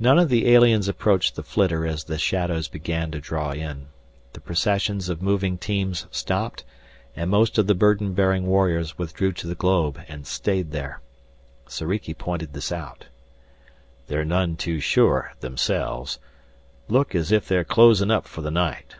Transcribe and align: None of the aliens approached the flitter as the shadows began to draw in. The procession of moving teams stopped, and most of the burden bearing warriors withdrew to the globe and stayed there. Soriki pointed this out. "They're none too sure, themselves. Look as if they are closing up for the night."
None 0.00 0.18
of 0.18 0.30
the 0.30 0.48
aliens 0.52 0.88
approached 0.88 1.36
the 1.36 1.44
flitter 1.44 1.86
as 1.86 2.02
the 2.02 2.18
shadows 2.18 2.66
began 2.66 3.12
to 3.12 3.20
draw 3.20 3.52
in. 3.52 3.86
The 4.32 4.40
procession 4.40 4.98
of 5.08 5.22
moving 5.22 5.58
teams 5.58 6.08
stopped, 6.10 6.64
and 7.14 7.30
most 7.30 7.56
of 7.56 7.68
the 7.68 7.74
burden 7.76 8.14
bearing 8.14 8.48
warriors 8.48 8.98
withdrew 8.98 9.30
to 9.34 9.46
the 9.46 9.54
globe 9.54 10.00
and 10.08 10.26
stayed 10.26 10.72
there. 10.72 11.00
Soriki 11.68 12.14
pointed 12.14 12.52
this 12.52 12.72
out. 12.72 13.06
"They're 14.08 14.24
none 14.24 14.56
too 14.56 14.80
sure, 14.80 15.32
themselves. 15.38 16.18
Look 16.88 17.14
as 17.14 17.30
if 17.30 17.46
they 17.46 17.56
are 17.56 17.62
closing 17.62 18.10
up 18.10 18.26
for 18.26 18.40
the 18.42 18.50
night." 18.50 18.96